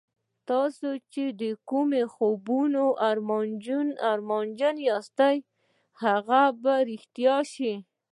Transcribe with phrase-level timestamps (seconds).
[0.49, 2.85] تاسې چې د کومو خوبونو
[4.11, 5.19] ارمانجن یاست
[6.03, 7.73] هغه به رښتیا شي